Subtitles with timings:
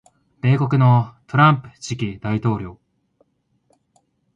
[0.41, 2.79] 米国のトランプ次期大統領